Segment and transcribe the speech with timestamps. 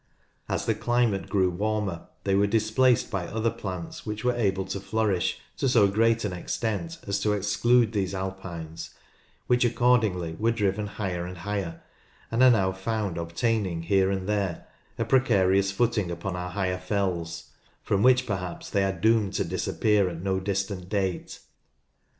[0.49, 4.79] As the climate grew warmer they were displaced by other plants which were able to
[4.79, 8.95] flourish to so great an extent as to exclude these "alpines,"
[9.45, 11.81] which accordingly were driven higher and higher,
[12.31, 14.65] and are now found obtaining here and there
[14.97, 17.51] a precarious footing upon our higher fells,
[17.83, 21.41] from which perhaps they are doomed to disappear at no distant date.